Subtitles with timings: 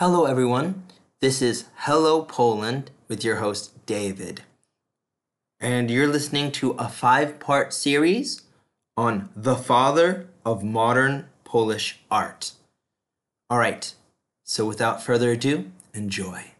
[0.00, 0.84] Hello, everyone.
[1.20, 4.44] This is Hello Poland with your host, David.
[5.60, 8.40] And you're listening to a five part series
[8.96, 12.52] on the father of modern Polish art.
[13.50, 13.94] All right,
[14.42, 16.52] so without further ado, enjoy.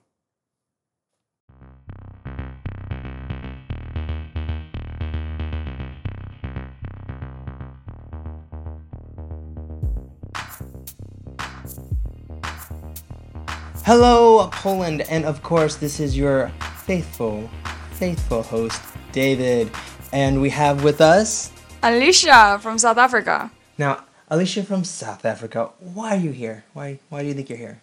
[13.91, 16.53] Hello, Poland, and of course, this is your
[16.87, 17.51] faithful,
[17.95, 19.69] faithful host, David.
[20.13, 21.51] And we have with us
[21.83, 23.51] Alicia from South Africa.
[23.79, 25.71] now Alicia from South Africa.
[25.81, 26.63] Why are you here?
[26.73, 27.81] Why, why do you think you're here?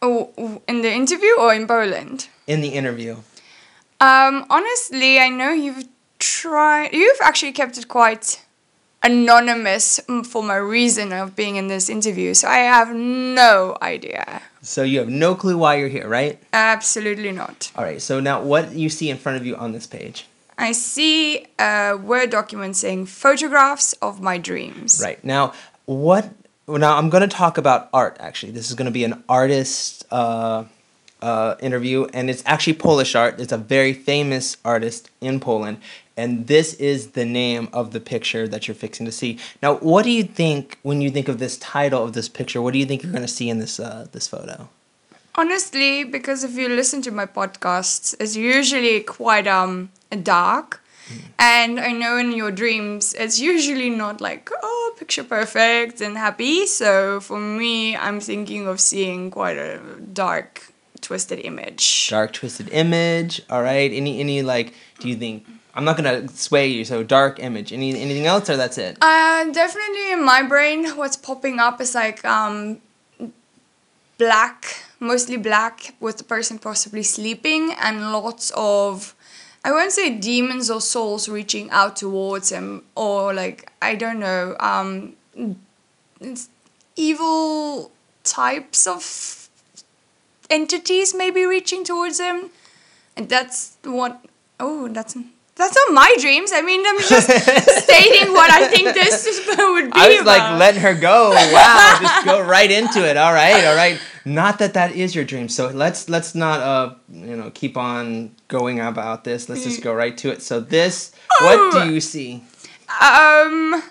[0.00, 0.30] Oh,
[0.68, 2.28] in the interview or in Poland?
[2.46, 3.16] In the interview.
[3.98, 5.88] Um, honestly, I know you've
[6.20, 6.92] tried.
[6.92, 8.44] You've actually kept it quite
[9.02, 14.42] anonymous mm, for my reason of being in this interview, so I have no idea.
[14.62, 16.40] So you have no clue why you're here, right?
[16.52, 17.72] Absolutely not.
[17.74, 18.00] All right.
[18.00, 20.26] So now, what you see in front of you on this page?
[20.56, 25.00] I see a Word document saying photographs of my dreams.
[25.02, 25.52] Right now,
[25.86, 26.30] what?
[26.68, 28.16] Now I'm going to talk about art.
[28.20, 30.64] Actually, this is going to be an artist uh,
[31.20, 33.40] uh, interview, and it's actually Polish art.
[33.40, 35.78] It's a very famous artist in Poland,
[36.16, 39.38] and this is the name of the picture that you're fixing to see.
[39.62, 42.60] Now, what do you think when you think of this title of this picture?
[42.60, 44.68] What do you think you're going to see in this uh, this photo?
[45.34, 49.90] Honestly, because if you listen to my podcasts, it's usually quite um
[50.22, 50.80] dark.
[51.38, 56.66] And I know in your dreams, it's usually not like, oh, picture perfect and happy.
[56.66, 59.80] So for me, I'm thinking of seeing quite a
[60.12, 62.08] dark, twisted image.
[62.08, 63.42] Dark twisted image.
[63.50, 63.90] All right.
[63.92, 64.74] Any any like?
[65.00, 65.44] Do you think?
[65.74, 66.84] I'm not gonna sway you.
[66.84, 67.72] So dark image.
[67.72, 68.98] Any anything else, or that's it?
[69.00, 72.78] Uh, definitely in my brain, what's popping up is like um,
[74.18, 79.14] black, mostly black, with the person possibly sleeping, and lots of,
[79.64, 84.56] I won't say demons or souls reaching out towards him, or like, I don't know,
[84.60, 85.16] um,
[86.96, 87.90] evil
[88.24, 89.48] types of
[90.50, 92.50] entities maybe reaching towards him.
[93.16, 94.24] And that's what,
[94.60, 95.16] oh, that's.
[95.54, 96.50] That's not my dreams.
[96.52, 97.28] I mean, I'm just
[97.84, 99.26] stating what I think this
[99.58, 99.92] would be.
[99.94, 100.58] I was like about.
[100.58, 101.30] letting her go.
[101.52, 103.16] Wow, just go right into it.
[103.16, 104.00] All right, all right.
[104.24, 105.48] Not that that is your dream.
[105.48, 109.48] So let's let's not uh you know keep on going about this.
[109.48, 110.42] Let's just go right to it.
[110.42, 111.84] So this, what Oh.
[111.84, 112.42] do you see?
[113.00, 113.82] Um.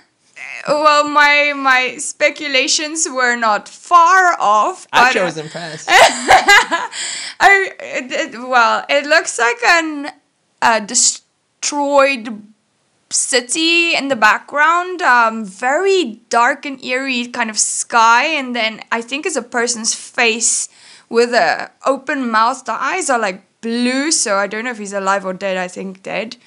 [0.68, 4.88] Well, my my speculations were not far off.
[4.94, 5.88] I was impressed.
[5.90, 10.12] I it, well, it looks like an
[10.62, 10.82] a
[11.62, 12.44] destroyed
[13.10, 15.02] city in the background.
[15.02, 19.94] Um, very dark and eerie kind of sky, and then I think it's a person's
[19.94, 20.70] face
[21.10, 22.66] with a open mouth.
[22.66, 25.58] The eyes are like blue, so I don't know if he's alive or dead.
[25.58, 26.38] I think dead.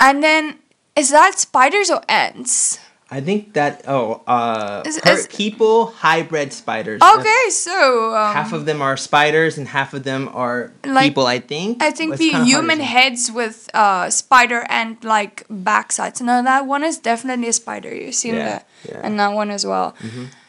[0.00, 0.58] And then
[0.96, 2.78] is that spiders or ants?
[3.14, 5.76] I think that oh uh Is- is- people
[6.06, 7.00] hybrid spiders.
[7.14, 7.76] Okay, so
[8.20, 11.26] um, Half of them are spiders and half of them are Like, people.
[11.36, 11.70] I think.
[11.88, 16.18] I think It's the kinda hard to human heads with uh spider and like backsides.
[16.30, 17.90] No, that one is definitely a spider.
[17.94, 18.94] You've seen Yeah, that, yeah.
[18.94, 19.06] Mm-hmm.
[19.06, 19.94] and that one as well.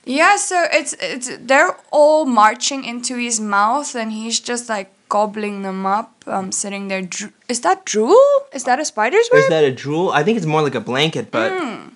[0.06, 5.62] Yeah, so it's it's they're all marching into his mouth, and he's just like gobbling
[5.68, 6.10] them up.
[6.28, 7.02] Um, sitting there.
[7.06, 8.22] Dro- is that drool?
[8.54, 9.42] Is that a spider's web?
[9.46, 10.10] is that a drool?
[10.10, 11.94] I think it's more like a blanket, but Hmm.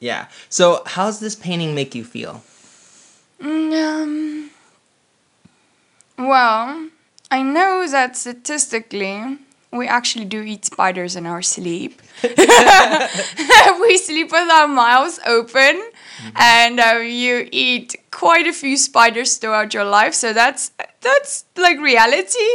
[0.00, 0.26] Yeah.
[0.48, 2.42] So how's this painting make you feel?
[3.40, 4.50] Um,
[6.18, 6.88] well,
[7.30, 9.38] I know that statistically
[9.72, 12.02] we actually do eat spiders in our sleep.
[12.22, 15.80] we sleep with our mouths open,
[16.34, 20.14] and uh, you eat quite a few spiders throughout your life.
[20.14, 22.50] So that's that's like reality.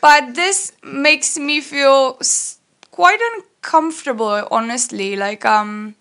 [0.00, 2.58] But this makes me feel s-
[2.90, 5.16] quite uncomfortable, honestly.
[5.16, 5.94] Like um.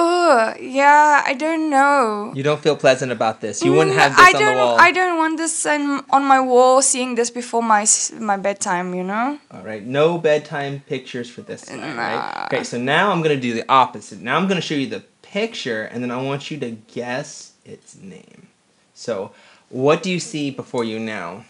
[0.00, 2.32] Ugh, yeah, I don't know.
[2.32, 3.64] You don't feel pleasant about this.
[3.64, 4.76] You wouldn't have Mm, this I on don't, the wall.
[4.78, 7.84] I don't want this on, on my wall, seeing this before my
[8.14, 8.94] my bedtime.
[8.94, 9.38] You know.
[9.50, 12.46] All right, no bedtime pictures for this time, right?
[12.46, 14.20] Okay, so now I'm gonna do the opposite.
[14.20, 17.96] Now I'm gonna show you the picture, and then I want you to guess its
[17.96, 18.46] name.
[18.94, 19.32] So,
[19.68, 21.44] what do you see before you now?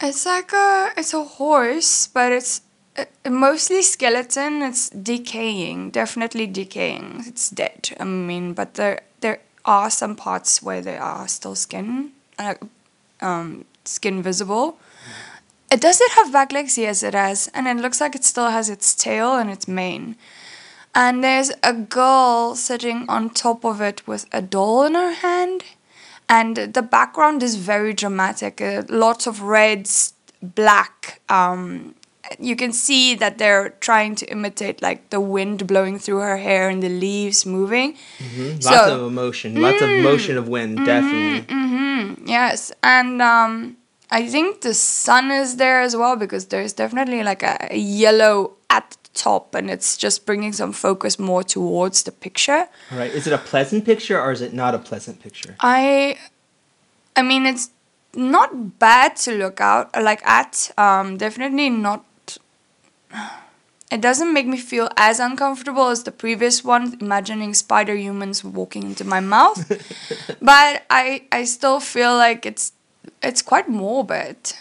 [0.00, 2.62] It's like a it's a horse, but it's
[2.96, 4.62] uh, mostly skeleton.
[4.62, 7.24] It's decaying, definitely decaying.
[7.26, 7.90] It's dead.
[8.00, 12.54] I mean, but there there are some parts where there are still skin, uh,
[13.20, 14.78] um, skin visible.
[15.70, 16.76] It does it have back legs?
[16.78, 20.16] Yes, it has, and it looks like it still has its tail and its mane.
[20.94, 25.64] And there's a girl sitting on top of it with a doll in her hand.
[26.28, 28.60] and the background is very dramatic.
[28.60, 31.20] Uh, lots of reds, black.
[31.28, 31.94] Um,
[32.38, 36.68] you can see that they're trying to imitate like the wind blowing through her hair
[36.68, 37.96] and the leaves moving.
[38.18, 38.62] Mhm.
[38.62, 39.60] So- Lots of emotion.
[39.60, 41.42] Lots of motion of wind, definitely.
[41.54, 42.26] Mm-hmm.
[42.28, 43.76] Yes, and um,
[44.10, 48.52] I think the sun is there as well because there's definitely like a, a yellow
[48.68, 52.68] at the top, and it's just bringing some focus more towards the picture.
[52.92, 53.10] All right.
[53.12, 55.56] Is it a pleasant picture or is it not a pleasant picture?
[55.60, 56.16] I,
[57.16, 57.70] I mean, it's
[58.14, 60.70] not bad to look out like at.
[60.78, 62.04] Um, definitely not.
[63.90, 68.84] It doesn't make me feel as uncomfortable as the previous one, imagining spider humans walking
[68.84, 69.66] into my mouth.
[70.40, 72.72] but I, I still feel like it's,
[73.20, 74.54] it's quite morbid.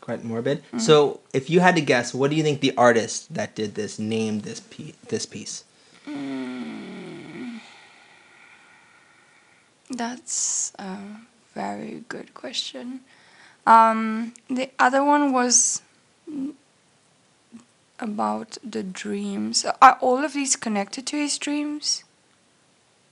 [0.00, 0.62] Quite morbid.
[0.62, 0.78] Mm-hmm.
[0.78, 3.98] So, if you had to guess, what do you think the artist that did this
[3.98, 4.96] named this piece?
[5.08, 5.64] This piece.
[9.90, 10.96] That's a
[11.54, 13.00] very good question.
[13.66, 15.82] Um, the other one was
[18.00, 19.64] about the dreams.
[19.80, 22.04] Are all of these connected to his dreams?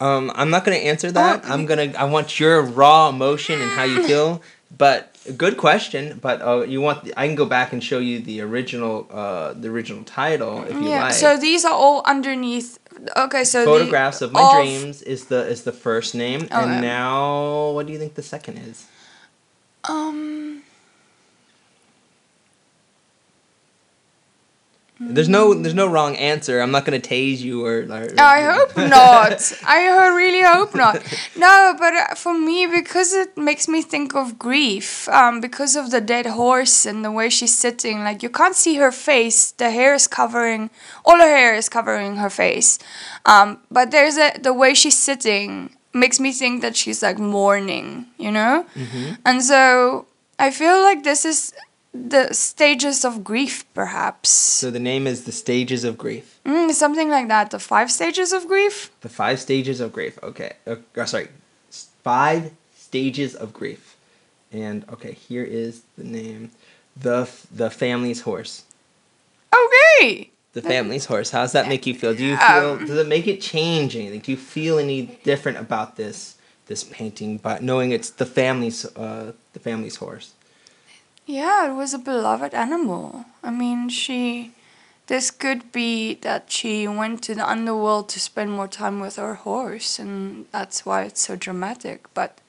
[0.00, 1.42] Um, I'm not gonna answer that.
[1.44, 1.52] Oh.
[1.52, 1.92] I'm gonna.
[1.98, 4.42] I want your raw emotion and how you feel.
[4.76, 6.18] But good question.
[6.20, 7.04] But uh, you want?
[7.04, 9.08] The, I can go back and show you the original.
[9.10, 11.04] Uh, the original title if you yeah.
[11.04, 11.14] like.
[11.14, 12.78] So these are all underneath.
[13.16, 16.62] Okay, so the- Photographs of my of- dreams is the is the first name, Oh,
[16.62, 18.86] and now what do you think the second is?
[19.88, 20.47] Um.
[25.00, 26.60] There's no there's no wrong answer.
[26.60, 27.86] I'm not gonna tase you or.
[27.88, 29.52] or I hope not.
[29.64, 31.02] I really hope not.
[31.36, 35.92] No, but uh, for me, because it makes me think of grief, um, because of
[35.92, 39.52] the dead horse and the way she's sitting, like you can't see her face.
[39.52, 40.70] The hair is covering,
[41.04, 42.78] all her hair is covering her face.
[43.24, 48.06] Um, but there's a the way she's sitting makes me think that she's like mourning,
[48.18, 48.66] you know.
[49.24, 50.06] And so
[50.38, 51.52] I feel like this is
[51.94, 54.28] the stages of grief, perhaps.
[54.28, 56.38] So the name is the stages of grief.
[56.44, 57.50] Mm, something like that.
[57.50, 58.90] The five stages of grief.
[59.00, 60.18] The five stages of grief.
[60.22, 60.52] Okay.
[60.66, 61.28] Uh, uh, sorry.
[62.02, 63.96] Five stages of grief.
[64.52, 66.50] And okay, here is the name.
[66.96, 68.64] The f- the family's horse.
[69.54, 70.30] Okay.
[70.54, 71.30] The family's horse.
[71.30, 72.14] How does that make you feel?
[72.14, 72.86] Do you Um, feel?
[72.86, 74.20] Does it make it change anything?
[74.20, 76.36] Do you feel any different about this
[76.66, 80.32] this painting, but knowing it's the family's uh, the family's horse?
[81.28, 83.26] Yeah, it was a beloved animal.
[83.44, 84.52] I mean, she.
[85.08, 89.34] This could be that she went to the underworld to spend more time with her
[89.34, 92.06] horse, and that's why it's so dramatic.
[92.14, 92.40] But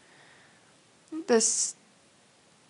[1.28, 1.76] this,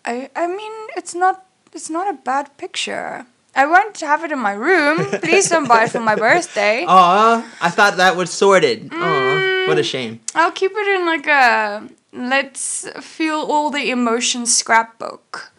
[0.04, 3.26] I I mean, it's not it's not a bad picture.
[3.54, 5.06] I won't have it in my room.
[5.22, 6.84] Please don't buy it for my birthday.
[6.88, 8.90] Aw, I thought that was sorted.
[8.92, 9.68] Aw, mm.
[9.68, 10.20] what a shame.
[10.34, 15.52] I'll keep it in like a let's feel all the emotions scrapbook.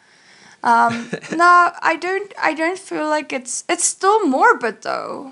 [0.64, 2.34] Um, no, I don't.
[2.42, 3.64] I don't feel like it's.
[3.68, 5.32] It's still morbid though,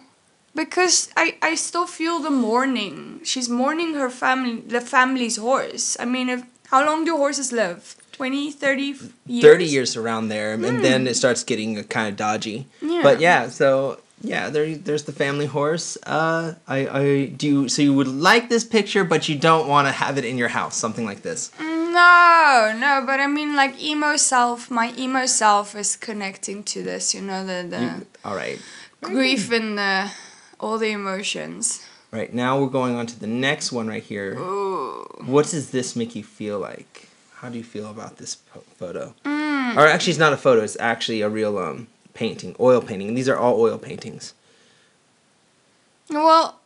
[0.55, 3.21] because I I still feel the mourning.
[3.23, 5.97] She's mourning her family, the family's horse.
[5.99, 7.95] I mean, if how long do horses live?
[8.13, 8.83] 20, 30
[9.27, 9.43] years.
[9.43, 12.99] 30 years around there and then it starts getting kind of dodgy Yeah.
[13.01, 17.81] but yeah so yeah there, there's the family horse uh i i do you, so
[17.81, 20.75] you would like this picture but you don't want to have it in your house
[20.75, 21.49] something like this
[21.99, 24.71] No, no, but I mean, like emo self.
[24.71, 27.13] My emo self is connecting to this.
[27.13, 27.81] You know the the.
[27.81, 28.59] You- all right
[29.01, 30.11] grief and the,
[30.59, 31.85] all the emotions.
[32.11, 35.07] right now we're going on to the next one right here Ooh.
[35.35, 37.07] what does this make you feel like
[37.39, 39.77] how do you feel about this po- photo Mm.
[39.77, 43.29] or actually it's not a photo it's actually a real um painting oil painting these
[43.29, 44.33] are all oil paintings
[46.09, 46.59] Well,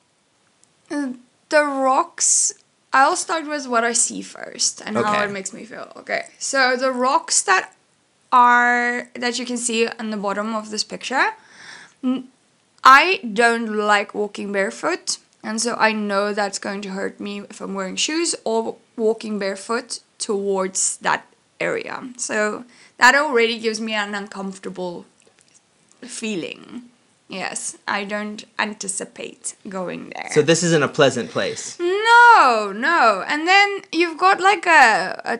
[0.89, 2.53] the rocks.
[2.93, 5.91] I'll start with what I see first and how it makes me feel.
[5.97, 7.73] Okay, so the rocks that
[8.31, 11.31] are that you can see on the bottom of this picture.
[12.83, 17.61] I don't like walking barefoot, and so I know that's going to hurt me if
[17.61, 21.25] I'm wearing shoes or walking barefoot towards that
[21.59, 22.09] area.
[22.17, 22.65] So
[22.97, 25.05] that already gives me an uncomfortable
[26.01, 26.89] feeling.
[27.41, 30.29] Yes, I don't anticipate going there.
[30.35, 33.23] so this isn't a pleasant place no, no.
[33.31, 35.39] And then you've got like a, a,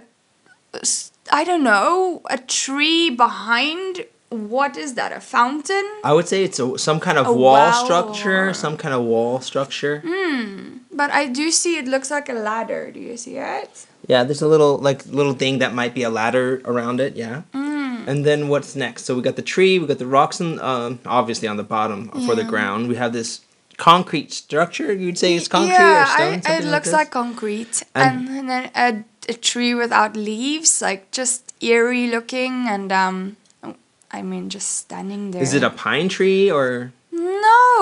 [0.74, 4.06] a s- I don't know, a tree behind.
[4.30, 5.12] What is that?
[5.12, 5.86] A fountain?
[6.04, 8.94] I would say it's a, some kind of A wall well structure, or- some kind
[8.98, 9.96] of wall structure.
[10.06, 10.78] Hmm.
[10.92, 12.84] But I do see it looks like a ladder.
[12.92, 13.72] Do you see it?
[14.08, 17.16] Yeah, there's a little like little thing that might be a ladder around it.
[17.16, 17.44] Yeah.
[17.54, 17.73] Mm.
[18.08, 19.06] And then what's next?
[19.06, 22.10] So we got the tree, we got the rocks, and um, obviously on the bottom
[22.26, 23.42] for the ground, we have this
[23.78, 24.94] concrete structure.
[24.94, 26.42] You'd say it's concrete yeah, or stone.
[26.46, 26.94] I, it looks this?
[26.94, 32.68] like concrete, And- and, and then a a tree without leaves, like just eerie looking,
[32.68, 33.38] and um,
[34.12, 35.42] I mean, just standing there.
[35.42, 36.92] Is it a pine tree or?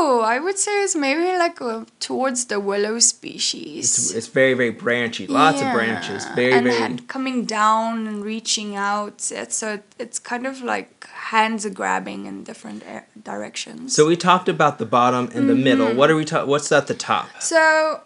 [0.02, 3.98] No, I would say it's maybe like a, towards the willow species.
[3.98, 6.82] It's, it's very very branchy, lots of branches, very and, very.
[6.84, 9.32] and coming down and reaching out.
[9.32, 13.96] It's so it's kind of like hands are grabbing in different a- directions.
[13.96, 15.88] So we talked about the bottom and the middle.
[15.88, 15.98] Mm-hmm.
[15.98, 16.50] What are we talking?
[16.50, 17.28] What's at the top?
[17.40, 18.02] So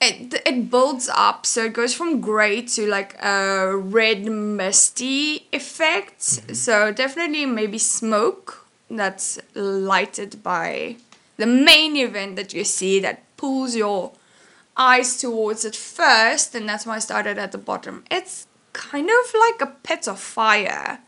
[0.00, 1.46] it it builds up.
[1.46, 6.20] So it goes from gray to like a red misty effect.
[6.20, 6.54] Mm-hmm.
[6.54, 10.96] So definitely maybe smoke that's lighted by
[11.36, 14.12] the main event that you see that pulls your
[14.76, 18.04] eyes towards it first, and that's why I started at the bottom.
[18.10, 21.00] It's kind of like a pit of fire.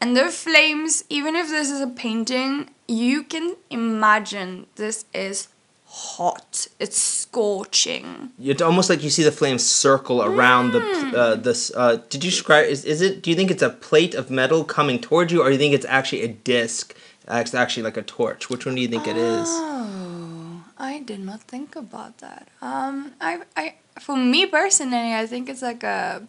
[0.00, 5.48] And the flames, even if this is a painting, you can imagine this is
[5.86, 6.66] hot.
[6.80, 8.30] It's scorching.
[8.42, 11.14] It's almost like you see the flames circle around the Mm.
[11.14, 11.70] uh, this.
[11.74, 12.66] Uh, did you describe?
[12.66, 13.22] Is, is it?
[13.22, 15.74] Do you think it's a plate of metal coming towards you, or do you think
[15.74, 16.94] it's actually a disc?
[17.28, 18.50] It's actually like a torch.
[18.50, 19.48] Which one do you think it is?
[19.48, 22.48] Oh, I did not think about that.
[22.60, 26.26] Um, I, I, for me personally, I think it's like a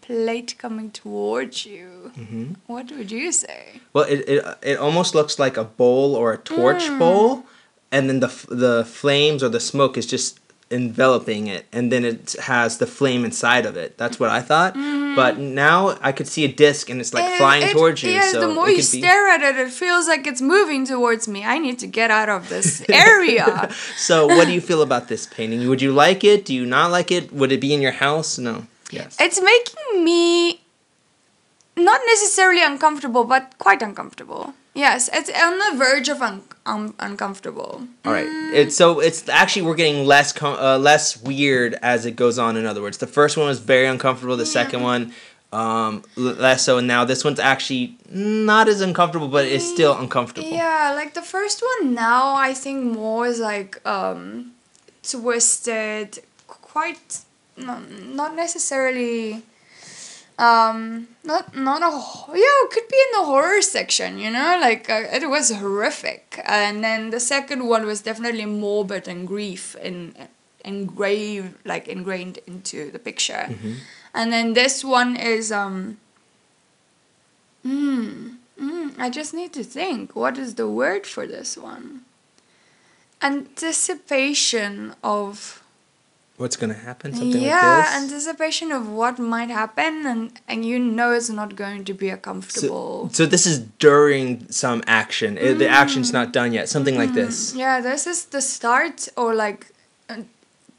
[0.00, 2.12] plate coming towards you.
[2.18, 2.54] Mm-hmm.
[2.66, 3.80] What would you say?
[3.92, 6.98] Well, it, it it almost looks like a bowl or a torch Mm.
[6.98, 7.44] bowl,
[7.92, 12.34] and then the the flames or the smoke is just enveloping it, and then it
[12.44, 13.96] has the flame inside of it.
[13.98, 14.74] That's what I thought.
[15.16, 17.38] But now I could see a disc, and it's like Mm-hmm.
[17.38, 18.12] Flying it- towards you.
[18.12, 20.40] Yeah, so the more it you could be- stare at it, it feels like it's
[20.40, 21.44] moving towards me.
[21.44, 23.68] I need to get out of this area.
[23.96, 25.68] So, what do you feel about this painting?
[25.68, 26.44] Would you like it?
[26.44, 27.32] Do you not like it?
[27.32, 28.38] Would it be in your house?
[28.38, 28.66] No.
[28.90, 29.16] Yes.
[29.18, 30.60] it's making me
[31.76, 34.52] not necessarily uncomfortable, but quite uncomfortable.
[34.74, 37.86] Yes, it's on the verge of un- um, uncomfortable.
[38.04, 38.26] All right.
[38.54, 42.56] It's so it's actually we're getting less com- uh, less weird as it goes on.
[42.56, 44.36] In other words, the first one was very uncomfortable.
[44.36, 45.12] The second one,
[45.52, 46.78] um, less so.
[46.78, 50.48] And now this one's actually not as uncomfortable, but it's still uncomfortable.
[50.50, 54.52] Yeah, like the first one now, I think more is like um,
[55.02, 57.20] twisted, quite
[57.56, 59.42] not necessarily.
[60.42, 61.92] Um, not not a
[62.34, 66.40] yeah, it could be in the horror section, you know, like uh, it was horrific,
[66.44, 70.16] and then the second one was definitely morbid and grief in
[70.64, 73.50] engraved like ingrained into the picture,
[74.12, 75.98] and then this one is um.
[77.64, 80.16] Mm, mm, I just need to think.
[80.16, 82.02] What is the word for this one?
[83.22, 85.61] Anticipation of
[86.38, 87.14] What's gonna happen?
[87.14, 88.02] Something yeah, like this.
[88.02, 92.16] anticipation of what might happen, and and you know it's not going to be a
[92.16, 93.10] comfortable.
[93.12, 95.38] so this is during some action.
[95.38, 96.68] Uh, The action's not done yet.
[96.68, 97.54] Something like this.
[97.54, 99.66] yeah, this is the start or like
[100.08, 100.22] uh,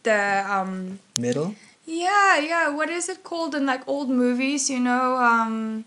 [0.04, 0.22] the
[0.56, 1.56] um Middle.
[1.86, 5.86] yeah yeah what is it called in like old movies you know um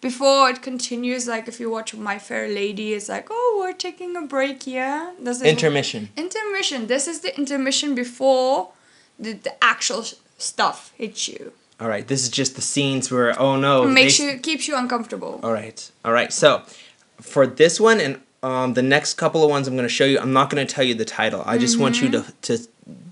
[0.00, 4.16] before it continues like if you watch My Fair Lady it's like oh we're taking
[4.16, 5.12] a break here.
[5.20, 6.08] This is Intermission.
[6.16, 6.86] intermission.
[6.88, 8.70] This is the intermission before
[9.22, 10.04] the, the actual
[10.38, 11.52] stuff hits you.
[11.80, 12.06] All right.
[12.06, 13.86] This is just the scenes where oh no.
[13.86, 15.40] Makes they- you keeps you uncomfortable.
[15.42, 15.90] All right.
[16.04, 16.32] All right.
[16.32, 16.62] So
[17.20, 20.18] for this one and um, the next couple of ones I'm going to show you,
[20.18, 21.42] I'm not going to tell you the title.
[21.46, 22.58] I just want you to to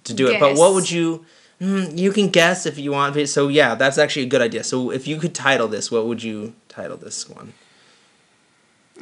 [0.05, 0.41] to do it.
[0.41, 1.25] But what would you?
[1.61, 3.29] Mm, you can guess if you want.
[3.29, 4.65] So yeah, that's actually a good idea.
[4.65, 7.53] So if you could title this, what would you title this one?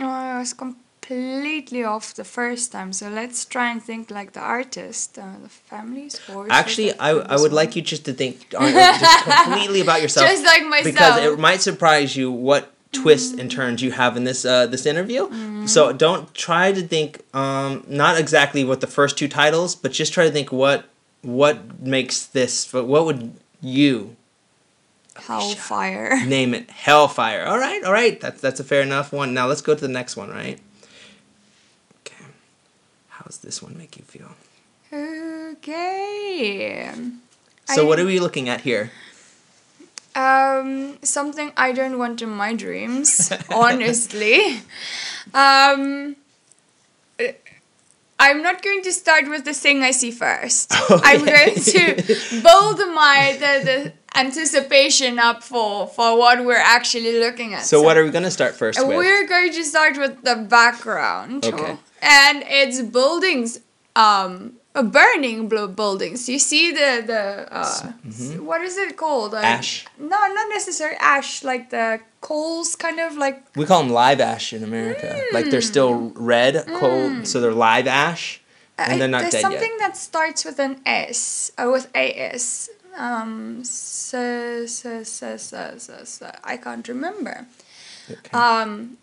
[0.00, 0.54] Oh, I was
[1.08, 2.92] completely off the first time.
[2.92, 6.48] So let's try and think like the artist, uh, the family's voice.
[6.50, 10.28] Actually, I, I would like you just to think uh, just completely about yourself.
[10.28, 10.84] Just like myself.
[10.84, 14.84] because it might surprise you what twists and turns you have in this uh, this
[14.86, 15.66] interview.
[15.66, 20.12] So don't try to think um, not exactly what the first two titles, but just
[20.12, 20.84] try to think what
[21.22, 22.72] what makes this.
[22.72, 24.16] What would you
[25.16, 26.24] Hellfire.
[26.26, 26.70] name it?
[26.70, 27.44] Hellfire.
[27.44, 28.20] All right, all right.
[28.20, 29.34] That's that's a fair enough one.
[29.34, 30.30] Now let's go to the next one.
[30.30, 30.58] Right.
[33.28, 33.34] Okay.
[33.34, 34.30] Does this one make you feel?
[34.92, 36.90] Okay.
[37.66, 38.90] So I- what are we looking at here?
[40.14, 44.60] Um, something I don't want in my dreams, honestly.
[45.32, 46.16] Um,
[48.18, 50.72] I'm not going to start with the thing I see first.
[50.90, 51.94] I'm going to
[52.42, 57.64] build my the, the anticipation up for for what we're actually looking at.
[57.64, 58.96] So what are we gonna start first with?
[58.96, 61.44] We're going to start with the background.
[61.44, 61.76] Okay.
[62.00, 63.60] And it's buildings,
[63.96, 66.28] um, uh, burning blue buildings.
[66.28, 69.34] You see the the uh, s- what is it called?
[69.34, 69.58] Uh, mm-hmm.
[69.58, 69.86] Ash.
[69.98, 71.42] No, not necessarily ash.
[71.42, 75.20] Like the coals, kind of like We call them live ash in America.
[75.32, 78.40] Like they're still red, cold, so they're live ash,
[78.78, 79.80] and I- they're not there's dead something yet.
[79.80, 82.70] that starts with an S, uh, with a S.
[82.98, 86.30] Um, so, so, so, so, so, so.
[86.44, 87.46] I can't remember.
[88.10, 88.30] Okay.
[88.36, 88.98] Um,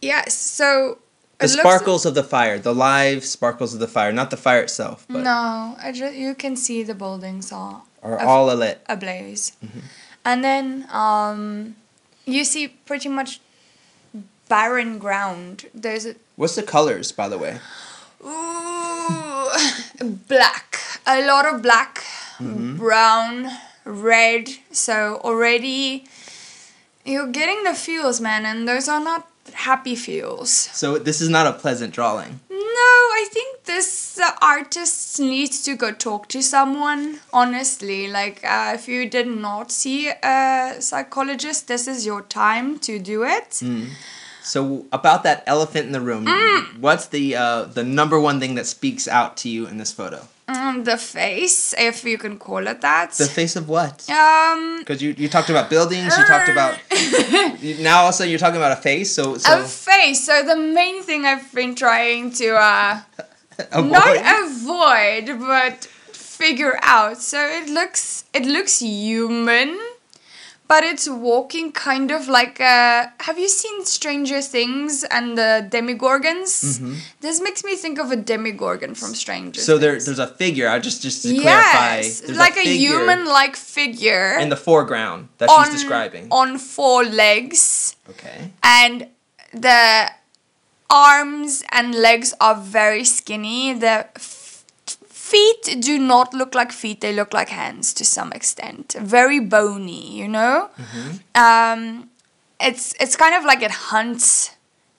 [0.00, 0.34] yes.
[0.34, 0.98] So
[1.38, 5.04] the sparkles of the fire, the live sparkles of the fire, not the fire itself,
[5.08, 8.80] but No, I ju- you can see the buildings are are all lit.
[8.88, 9.80] ablaze, Mm-hmm.
[10.24, 11.76] and then um,
[12.26, 13.40] you see pretty much
[14.48, 15.66] barren ground.
[15.74, 17.58] There's a What's the colors, by the way?
[18.24, 19.48] Ooh,
[20.28, 20.78] black.
[21.06, 22.04] A lot of black,
[22.40, 23.50] brown,
[23.84, 24.48] red.
[24.72, 26.04] So already
[27.04, 30.50] you're getting the feels, man, and those are not happy feels.
[30.50, 32.40] So this is not a pleasant drawing.
[32.50, 37.20] No, I think this uh, artist needs to go talk to someone.
[37.32, 42.98] Honestly, like uh, if you did not see a psychologist, this is your time to
[42.98, 43.60] do it.
[44.42, 46.78] So about that elephant in the room, Mm.
[46.80, 50.26] what's the uh, the number one thing that speaks out to you in this photo?
[50.48, 53.12] Mm, the face, if you can call it that.
[53.12, 54.08] The face of what?
[54.10, 56.74] um, Because you, you talked about buildings, you talked about
[57.62, 59.12] you- now also you're talking about a face.
[59.14, 60.26] So so a face.
[60.26, 63.00] So the main thing I've been trying to uh,
[63.72, 63.92] avoid.
[63.92, 67.18] not avoid, but figure out.
[67.22, 69.78] So it looks it looks human,
[70.70, 73.12] but it's walking kind of like a.
[73.26, 76.52] Have you seen Stranger Things and the Demigorgons?
[76.62, 76.94] Mm-hmm.
[77.20, 80.06] This makes me think of a Demigorgon from Stranger so there Things.
[80.06, 80.68] there's a figure.
[80.68, 85.28] I just just to clarify, yes, there's like a, figure human-like figure in the foreground
[85.38, 86.28] that on she's describing.
[86.30, 87.96] on four legs.
[88.08, 88.52] okay.
[88.62, 89.08] and
[89.52, 90.12] the
[90.88, 93.74] arms and legs are very skinny.
[93.74, 94.06] The
[95.30, 98.96] feet do not look like feet; they look like hands to some extent.
[99.00, 100.70] Very bony, you know.
[101.34, 102.10] Um,
[102.58, 104.50] it's it's kind of like it hunts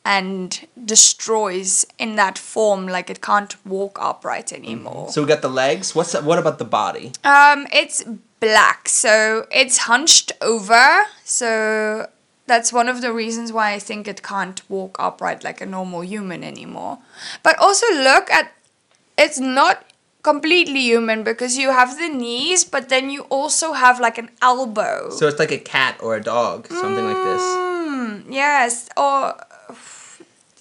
[0.04, 5.10] and destroys in that form, like it can't walk upright anymore.
[5.10, 5.94] So we got the legs.
[5.96, 7.12] What's that, what about the body?
[7.24, 8.04] Um, it's
[8.40, 11.06] black, so it's hunched over.
[11.24, 12.08] So
[12.48, 16.02] that's one of the reasons why I think it can't walk upright like a normal
[16.04, 16.98] human anymore.
[17.44, 18.52] But also look at
[19.18, 19.86] it's not
[20.22, 25.10] completely human because you have the knees, but then you also have like an elbow.
[25.10, 27.42] So it's like a cat or a dog, something like this.
[27.42, 29.36] Mm, yes, or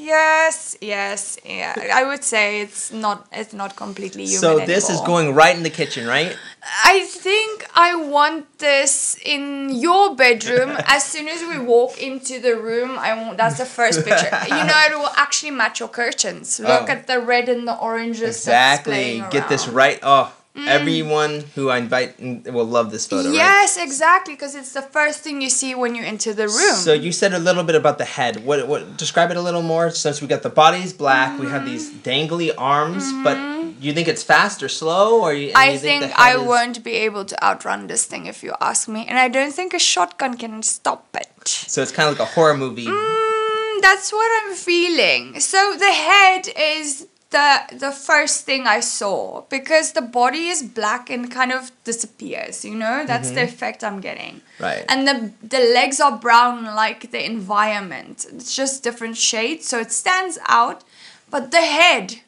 [0.01, 1.75] yes, yes, yeah.
[1.93, 4.41] I would say it's not it's not completely human.
[4.41, 6.37] So this is going right in the kitchen, right?
[6.85, 10.71] I think I want this in your bedroom.
[10.97, 14.31] as soon as we walk into the room, I want that's the first picture.
[14.51, 16.59] You know, it will actually match your curtains.
[16.61, 16.93] Look Oh.
[16.95, 18.37] at the red and the oranges.
[18.39, 19.23] Exactly.
[19.31, 19.75] Get this around.
[19.75, 19.83] Mm.
[19.85, 19.99] right.
[20.03, 23.35] Oh, everyone who I invite will love this photo, right?
[23.35, 26.75] Yes, exactly, because it's the first thing you see when you enter the room.
[26.77, 28.45] So you said a little bit about the head.
[28.45, 29.91] What what describe it a little more?
[29.91, 33.37] Since we got the body's black, we have these dangly arms, but
[33.81, 35.49] you think it's fast or slow, or you?
[35.49, 35.57] Mm-hmm.
[35.57, 38.55] I you think, the I is- won't be able to outrun this thing if you
[38.61, 41.29] ask me, and I don't think a shotgun can stop it.
[41.49, 42.87] So it's kind of like a horror movie.
[42.87, 45.41] Mm, that's what I'm feeling.
[45.41, 51.11] So the head is the the first thing I saw because the body is black
[51.11, 52.65] and kind of disappears.
[52.65, 53.55] You know, that's the mm-hmm.
[53.55, 54.43] effect I'm getting.
[54.59, 54.85] Right.
[54.89, 58.27] And the the legs are brown like the environment.
[58.33, 60.85] It's just different shades, so it stands out.
[61.31, 62.21] But the head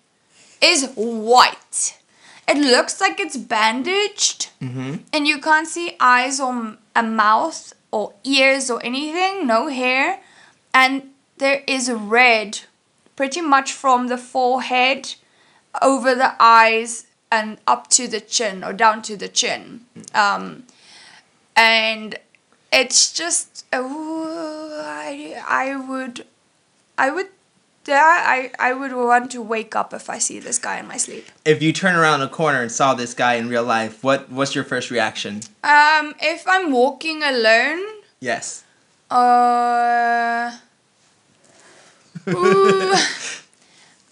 [0.60, 1.98] is white.
[2.46, 4.96] It looks like it's bandaged, mm-hmm.
[5.12, 9.46] and you can't see eyes or a mouth or ears or anything.
[9.46, 10.20] No hair,
[10.74, 12.60] and there is red,
[13.16, 15.14] pretty much from the forehead
[15.80, 19.82] over the eyes and up to the chin or down to the chin.
[20.14, 20.64] Um,
[21.56, 22.18] and
[22.72, 26.24] it's just ooh, I I would
[26.98, 27.28] I would
[27.84, 30.96] yeah, I, I would want to wake up if I see this guy in my
[30.96, 31.26] sleep.
[31.44, 34.54] If you turn around a corner and saw this guy in real life, what what's
[34.54, 35.40] your first reaction?
[35.64, 37.80] Um, if I'm walking alone,
[38.20, 38.62] Yes.
[39.10, 40.56] uh,
[42.28, 42.94] ooh,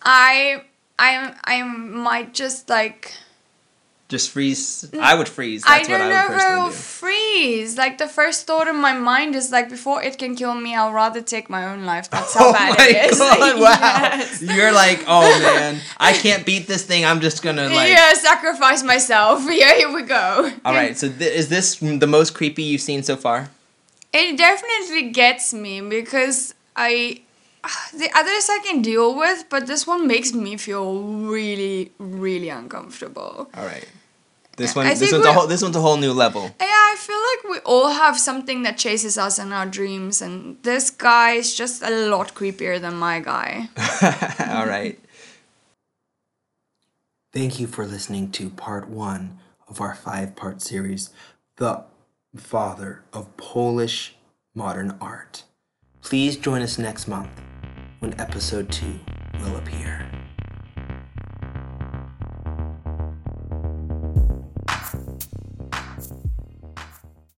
[0.02, 0.62] I
[0.98, 3.12] I I might just like
[4.08, 4.90] Just freeze.
[5.00, 5.62] I would freeze.
[5.64, 6.74] I That's don't what I know would personally do.
[6.74, 7.78] freeze.
[7.78, 10.92] Like the first thought in my mind is like before it can kill me, I'll
[10.92, 12.10] rather take my own life.
[12.10, 13.18] That's how oh bad my it is.
[13.18, 13.60] god!
[13.60, 13.78] Wow.
[14.18, 14.42] Yes.
[14.42, 17.04] You're like, oh man, I can't beat this thing.
[17.04, 17.88] I'm just gonna like.
[17.88, 19.44] yeah, sacrifice myself.
[19.50, 20.50] Yeah, here we go.
[20.64, 20.96] All right.
[20.98, 23.48] So th- is this the most creepy you've seen so far?
[24.12, 27.20] It definitely gets me because I
[27.92, 33.50] the others I can deal with, but this one makes me feel really, really uncomfortable.
[33.54, 33.86] All right.
[34.56, 34.88] This I one.
[34.88, 35.46] This think one's a whole.
[35.46, 36.42] This one's a whole new level.
[36.60, 40.62] Yeah, I feel like we all have something that chases us in our dreams, and
[40.62, 43.68] this guy is just a lot creepier than my guy.
[44.50, 44.98] All right.
[47.32, 51.10] Thank you for listening to part one of our five part series,
[51.56, 51.84] the
[52.36, 54.16] father of Polish
[54.54, 55.44] modern art.
[56.02, 57.30] Please join us next month
[58.00, 58.98] when episode two
[59.42, 60.09] will appear.